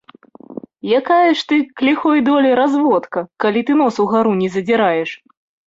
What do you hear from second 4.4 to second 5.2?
не задзіраеш!